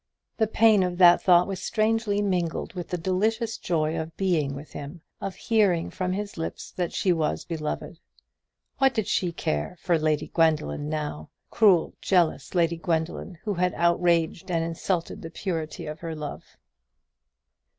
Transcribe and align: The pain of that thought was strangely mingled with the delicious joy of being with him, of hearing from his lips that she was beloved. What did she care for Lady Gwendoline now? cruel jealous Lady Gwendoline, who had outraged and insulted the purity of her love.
The 0.37 0.47
pain 0.47 0.81
of 0.81 0.97
that 0.97 1.21
thought 1.21 1.47
was 1.47 1.61
strangely 1.61 2.23
mingled 2.23 2.73
with 2.73 2.87
the 2.89 2.97
delicious 2.97 3.59
joy 3.59 3.95
of 3.99 4.17
being 4.17 4.55
with 4.55 4.71
him, 4.73 5.01
of 5.21 5.35
hearing 5.35 5.91
from 5.91 6.11
his 6.11 6.39
lips 6.39 6.71
that 6.71 6.91
she 6.91 7.13
was 7.13 7.45
beloved. 7.45 7.99
What 8.79 8.95
did 8.95 9.05
she 9.05 9.31
care 9.31 9.75
for 9.79 9.99
Lady 9.99 10.29
Gwendoline 10.29 10.89
now? 10.89 11.29
cruel 11.51 11.93
jealous 12.01 12.55
Lady 12.55 12.77
Gwendoline, 12.77 13.37
who 13.43 13.53
had 13.53 13.75
outraged 13.75 14.49
and 14.49 14.63
insulted 14.63 15.21
the 15.21 15.29
purity 15.29 15.85
of 15.85 15.99
her 15.99 16.15
love. 16.15 16.57